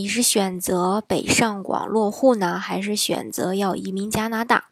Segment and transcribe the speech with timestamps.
[0.00, 4.70] 你是选择北上广落户呢，还是选择要移民加拿大？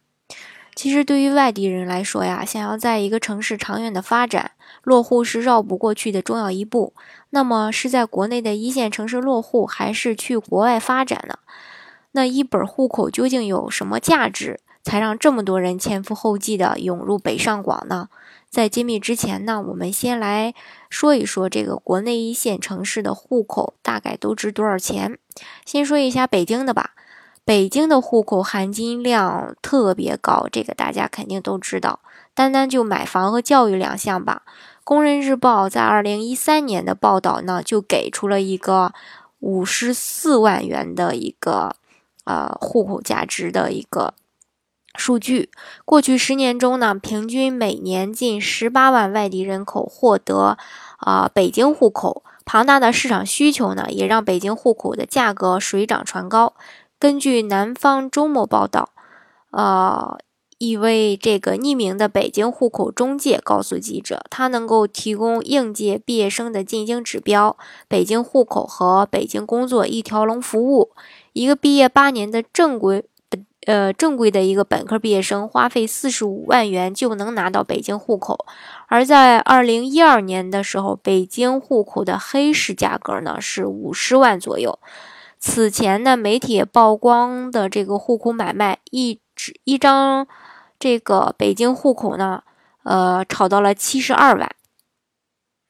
[0.75, 6.95] 其实对于外地人来说呀，想要在一个城市长远的发展，落户是绕不过去的重要一步。
[7.29, 11.39] 那么是在国内的一线城市落户，还是去国外发展呢？
[12.13, 18.09] 那一本户口究竟有什么价值，才让这么多人前赴后继的涌入北上广呢？
[18.49, 20.55] 在揭秘之前呢，我们先来
[20.89, 25.19] 说一说这个国内一线城市的户口大概都值多少钱。
[25.67, 26.93] 先说一下北京的吧，
[27.45, 32.01] 北京的户口含金量特别高，这个大家肯定都知道。
[32.33, 34.45] 单单就买房和教育两项吧，
[34.85, 38.95] 《工人日报》在二零一三年的报道呢，就给出了一个
[39.41, 41.77] 五十四万元的一个
[42.25, 44.15] 呃户口价值的一个。
[44.99, 45.49] 数据，
[45.85, 50.59] 过去十年中呢，平均每年近十八万外地人口获得
[50.99, 52.25] 啊北京户口。
[52.45, 56.55] 庞大的市场需求呢，也让北京户口的价格水涨船高。
[56.99, 58.89] 根据南方周末报道，
[59.51, 60.19] 呃，
[60.57, 70.91] 一位这个匿名的北京户口中介告诉记者，他能够提供应届毕业生的进京指标，北京户口和北京工作一条龙服务。
[71.35, 73.05] 一个毕业八年的正规。
[73.69, 78.47] 呃，正规的一个本科毕业生花费四十五万元就能拿到北京户口，
[78.87, 84.79] 而在二零一二年的时候，北京户口的黑市价格呢是五十万左右。
[85.39, 90.27] 此前呢，媒体曝光的这个户口买卖，一纸一张
[90.79, 92.43] 这个北京户口呢，
[92.85, 94.51] 呃，炒到了七十二万。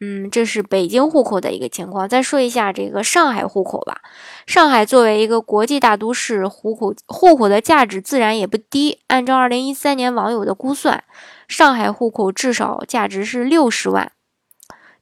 [0.01, 2.09] 嗯，这是北京户口的一个情况。
[2.09, 4.01] 再说一下这个上海户口吧。
[4.47, 9.01] 上海作为一个国际大都市，户口户口的价值自然也不低。
[9.09, 11.03] 按照二零一三年网友的估算，
[11.49, 14.13] 上海户口至少价值是六十万。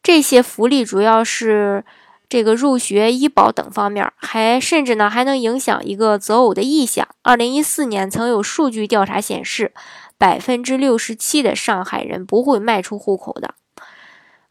[0.03, 1.85] 这些福利主要是
[2.27, 7.07] 这个入学、医保等方面，还甚至呢还能影响一个择偶的意向。
[7.23, 9.75] 二零一四年曾有数据调查显示，
[10.17, 13.57] 百分之六十七的上海人不会卖出户口的。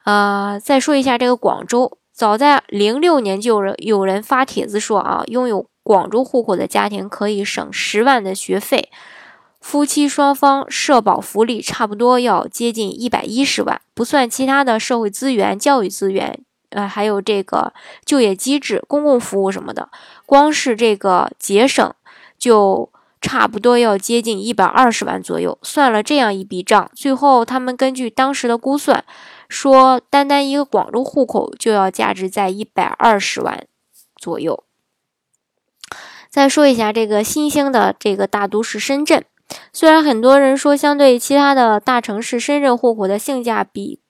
[0.05, 8.89] 呃，再说一下这个广州，早在零六年就有有人发帖子说啊，拥有广州户口的家庭可以省十万的学费，
[9.59, 16.39] 夫妻双方社保福利差不多要接近一百一十万，不算其他的社会资源、教育资源，
[16.69, 17.73] 呃，还有这个
[18.05, 19.89] 就业机制、公共服务什么的，
[20.27, 21.91] 光是这个节省
[22.37, 22.87] 就
[23.19, 25.57] 差不多要接近一百二十万左右。
[25.63, 29.03] 算了这样一笔账，最后他们根据当时的估算。
[29.49, 33.65] 说，单单一个广州户口就要价值在一百二十万
[34.15, 34.63] 左右。
[36.29, 39.23] 再说一下这个新兴的这个大都市深圳，
[39.71, 44.01] 虽然很多人说相对其他的大城市，深圳户口的性价比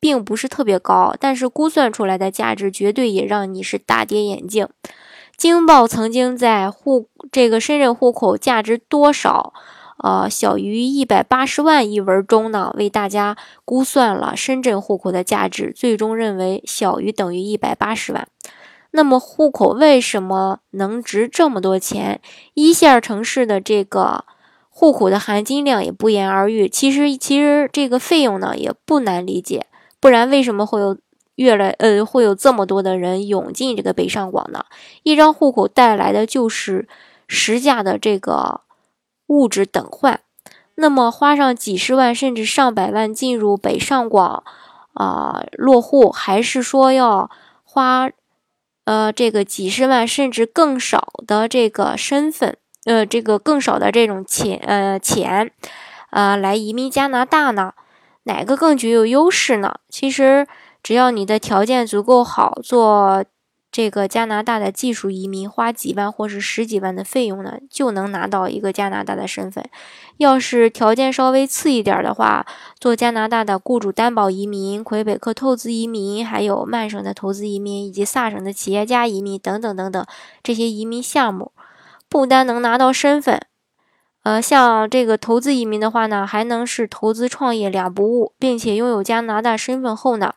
[0.00, 4.68] 并不是特别高，但是估算出来的价值绝对也让你是大跌眼镜。
[5.36, 9.52] 京报曾经在户这个深圳户口价值多少？
[10.02, 18.26] 呃，小于一百八十万一文中呢，为大家估算了深圳户口的价值，最终认为小于等于一百八十万。
[18.90, 22.20] 那么户口为什么能值这么多钱？
[22.54, 24.24] 一线城市的这个
[24.68, 26.68] 户口的含金量也不言而喻。
[26.68, 29.66] 其实，其实这个费用呢也不难理解，
[30.00, 30.98] 不然为什么会有
[31.36, 34.64] 越来呃会有这么多的人涌进这个北上广呢？
[35.04, 36.88] 一张户口带来的就是
[37.28, 38.62] 实价的这个。
[39.32, 40.20] 物质等换，
[40.74, 44.44] 那么花上几十万甚至上百万进入北上广
[44.92, 47.30] 啊落户，还是说要
[47.64, 48.10] 花
[48.84, 55.50] 呃这个几十万甚至更少的这个身份呃这个更少的这种钱呃钱
[56.10, 57.72] 呃来移民加拿大呢？
[58.24, 59.76] 哪个更具有优势呢？
[59.88, 60.46] 其实
[60.82, 63.24] 只要你的条件足够好，做。
[63.72, 69.64] 这个加拿大的技术移民花几万或是十几万的费用呢，就能拿到一个加拿大的身份。
[70.18, 72.46] 要是条件稍微次一点的话，
[72.78, 80.06] 做加拿大的雇主担保移民、魁北克透支移民，还有曼省的投资移民以及萨省的企业家移民等等等等
[80.42, 81.52] 这些移民项目，
[82.10, 83.40] 不单能拿到身份，
[84.22, 90.34] 呃，像这个投资移民的话呢，还能是投资创业两不误，并且拥有加拿大身份后呢。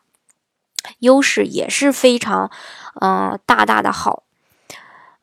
[0.99, 2.51] 优势也是非常，
[3.01, 4.23] 嗯，大大的好。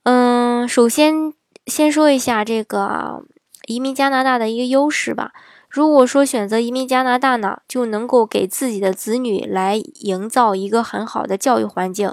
[0.05, 1.33] 嗯，首先
[1.67, 3.25] 先说一下这个
[3.67, 5.33] 移民加拿大的一个优势吧。
[5.69, 12.13] 如果说选择移民加拿大呢，就能够给自己的子女来营造一个很好的教育环境，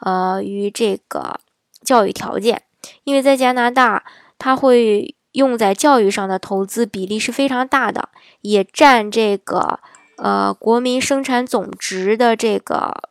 [0.00, 1.40] 呃，与这个
[1.82, 2.62] 教育条件。
[3.04, 4.04] 因为在加拿大，
[4.38, 8.10] 它会用在教育上的投资比例是非常大的，
[8.42, 9.80] 也占这个
[10.22, 13.10] 呃国民生产总值的这个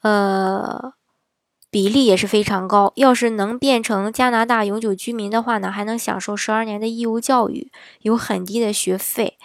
[0.00, 0.94] 呃。
[1.70, 2.94] 比例也是非常高。
[2.96, 7.70] 要是能变成加拿大永久居民的话呢，还能享受十二年的义务教育，
[8.00, 9.36] 有很低的学费，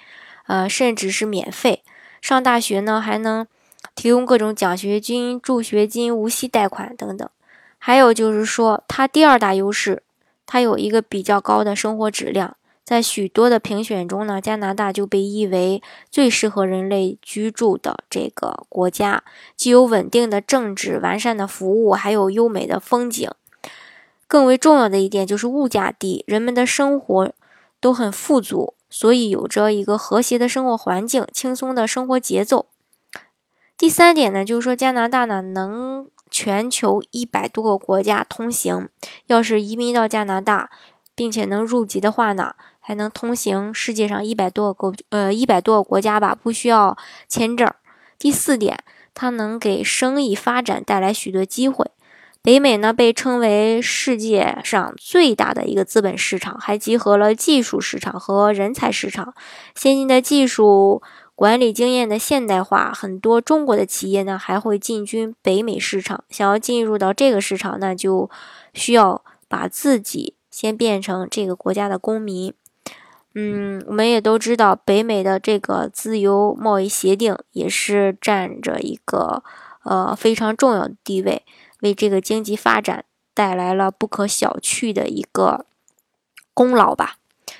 [0.47, 1.83] 呃，甚至是免费。
[2.21, 3.45] 上大学呢，还能
[3.93, 7.29] 提供各种奖学金、助学金、无息贷款等等。
[7.77, 10.01] 还有就是说，它第二大优势，
[10.45, 12.55] 它有一个比较高的生活质量。
[12.93, 15.81] 在许多的评选中呢，加拿大就被誉为
[16.11, 19.23] 最适合人类居住的这个国家，
[19.55, 23.27] 既有稳定的政治、完善的服务，还有优美的风景。
[24.27, 27.33] 更为重要的一点就是物价低，人们的生活
[27.79, 32.67] 都很富足，所以有着一个和谐的生活环境、轻松的生活节奏。
[33.75, 38.87] 第三点呢，就是说加拿大呢能全球一百多个国家通行，
[39.25, 40.69] 要是移民到加拿大，
[41.15, 42.53] 并且能入籍的话呢。
[42.85, 46.97] 还能通行世界上一百多个国呃一百多个国家吧，不需要
[47.29, 47.67] 签证。
[48.19, 48.77] 第四点，
[49.13, 51.89] 它能给生意发展带来许多机会。
[52.41, 59.33] 北美呢被称为世界上最大的一个资本市场，还集合了技术市场和人才市场。
[59.73, 61.01] 先进的技术、
[61.35, 66.25] 管理经验的现代化，很多中国的企业呢还会进军北美市场。
[66.29, 68.29] 想要进入到这个市场，那就
[68.73, 72.53] 需要把自己先变成这个国家的公民。
[73.35, 79.43] 嗯，我们也都知道，北美的这个自由贸易协定也是占着一个
[79.83, 81.43] 呃非常重要的地位，
[81.81, 85.65] 为这个经济发展带来了不可小觑的一个
[86.53, 87.17] 功劳吧。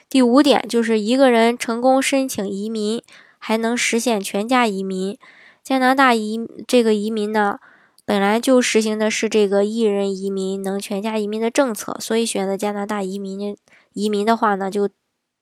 [0.08, 3.02] 第五点就是一个人成功申请移民，
[3.40, 5.18] 还能实现全家移民。
[5.64, 7.58] 加拿大移这个移民呢，
[8.06, 13.58] 本来就实行的是这个一人移民能全家移民的政策，所以选择加拿大移民
[13.94, 14.88] 移民的话呢，就。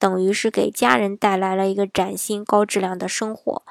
[0.02, 3.62] 等于是给家人带来了一个崭新、高质量的生活。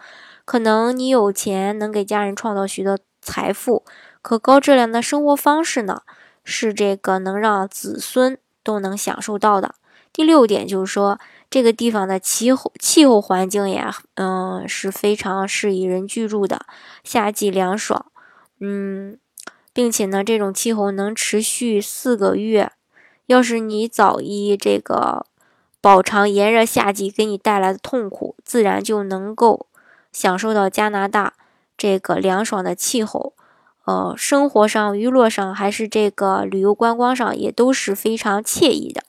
[0.46, 3.84] 可能你有钱，能给家人创造许多财富，
[4.22, 6.04] 可高质量的生活方式呢，
[6.46, 9.76] 是这个能让子孙都能享受到的。
[10.14, 11.20] 第六点就是说，
[11.50, 13.86] 这个地方的气候气候环境也，
[14.16, 16.66] 嗯，是非常适宜人居住的。
[17.04, 18.06] 夏季凉爽，
[18.62, 19.18] 嗯，
[19.74, 22.72] 并且呢，这种气候能持续四个月。
[23.26, 25.26] 要是你早一这个。
[25.82, 29.66] 饱尝炎热夏季给你带来的痛苦，自然就能够
[30.12, 31.34] 享受到加拿大
[31.76, 33.34] 这个凉爽的气候。
[33.86, 39.02] 呃，生活上、娱乐上，还是这个旅游观光上，也都是非常惬意的。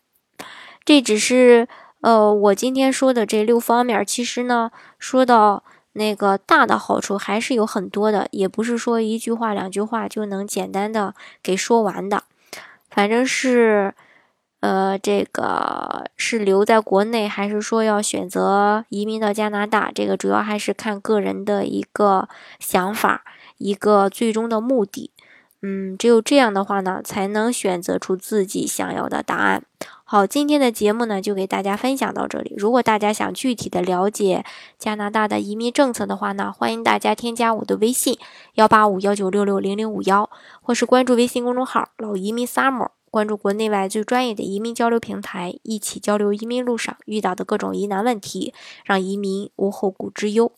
[0.82, 1.68] 这只是
[2.00, 4.02] 呃，我今天说的这六方面。
[4.06, 12.24] 其实呢，说到那个大的好处，还是有很多的，也不是说一句话、两句话就能简单的给说完的。
[12.88, 13.94] 反正是。
[14.62, 19.90] 呃，这个是留在国内，还是说要选择移民到加拿大？
[19.92, 22.28] 这个主要还是看个人的一个
[22.60, 23.24] 想法，
[23.58, 25.10] 一个最终的目的。
[25.62, 29.64] 嗯，只有这样的话呢，才能选择出自己想要的答案。
[30.04, 32.54] 好，今天的节目呢，就给大家分享到这里。
[32.56, 34.44] 如果大家想具体的了解
[34.78, 38.16] 加拿大的移民政策的话呢，欢迎大家添加我的微信
[38.54, 42.90] 幺八五幺九六六零零五幺，或是关注微信公众号“老移民 summer”。
[43.12, 48.54] 关注国内外最专业的移民交流平台，一起交流移民路上遇到的各种疑难问题，
[48.86, 50.50] 让移民无后顾之忧。